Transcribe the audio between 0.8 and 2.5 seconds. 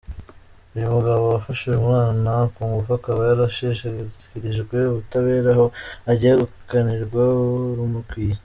mugabo wafashe uyu mwana